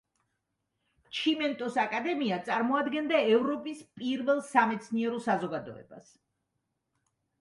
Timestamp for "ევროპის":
3.35-3.83